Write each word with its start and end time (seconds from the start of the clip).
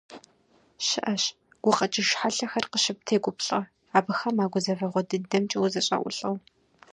ЩыӀэщ 0.87 1.23
гукъэкӀыж 1.63 2.09
хьэлъэхэр 2.19 2.65
къыщыптегуплӀэ, 2.71 3.59
абыхэм 3.97 4.37
а 4.43 4.45
гузэвэгъуэ 4.51 5.01
дыдэмкӀэ 5.09 5.57
узэщӀаӀулӀэу. 5.59 6.35